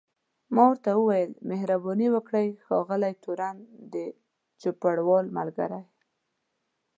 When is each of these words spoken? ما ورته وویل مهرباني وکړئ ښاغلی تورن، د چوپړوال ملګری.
ما 0.53 0.63
ورته 0.69 0.89
وویل 0.95 1.31
مهرباني 1.49 2.07
وکړئ 2.11 2.47
ښاغلی 2.65 3.13
تورن، 3.23 3.57
د 3.93 3.95
چوپړوال 4.61 5.25
ملګری. 5.37 5.81